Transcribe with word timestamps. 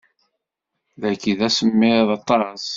Dagi 1.01 1.33
d 1.39 1.41
asemmiḍ 1.47 2.07
aṭas. 2.17 2.65